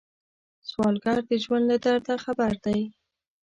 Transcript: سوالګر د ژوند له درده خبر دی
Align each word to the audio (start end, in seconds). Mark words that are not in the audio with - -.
سوالګر 0.69 1.19
د 1.29 1.31
ژوند 1.43 1.65
له 1.71 1.77
درده 1.85 2.15
خبر 2.25 2.53
دی 2.65 2.79